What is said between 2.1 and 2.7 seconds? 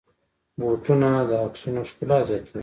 زیاتوي.